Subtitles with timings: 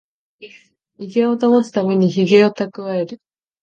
[0.97, 3.21] 威厳を保つためにヒゲをたくわえる